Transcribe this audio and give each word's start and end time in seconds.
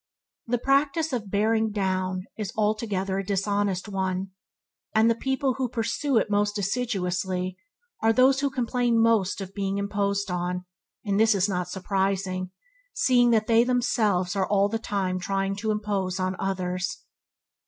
The 0.47 0.57
practice 0.57 1.13
of 1.13 1.29
"bearing 1.29 1.69
down" 1.71 2.23
is 2.35 2.51
altogether 2.57 3.19
a 3.19 3.23
dishonest 3.23 3.87
one, 3.87 4.31
and 4.95 5.07
the 5.07 5.13
people 5.13 5.53
who 5.59 5.69
pursue 5.69 6.17
it 6.17 6.27
most 6.27 6.57
assiduously 6.57 7.55
are 8.01 8.11
those 8.11 8.39
who 8.39 8.49
complain 8.49 8.99
most 8.99 9.41
of 9.41 9.53
being 9.53 9.77
"imposed 9.77 10.31
on" 10.31 10.65
and 11.05 11.19
this 11.19 11.35
is 11.35 11.47
not 11.47 11.69
surprising, 11.69 12.49
seeing 12.95 13.29
that 13.29 13.45
they 13.45 13.63
themselves 13.63 14.35
are 14.35 14.47
all 14.49 14.69
the 14.69 14.79
time 14.79 15.19
trying 15.19 15.55
to 15.57 15.69
impose 15.69 16.17
upon 16.17 16.35
others. 16.39 17.03